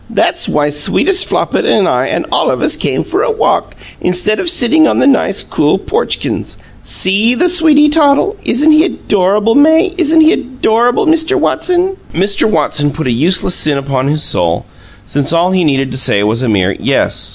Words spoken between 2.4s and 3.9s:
of us came for a walk,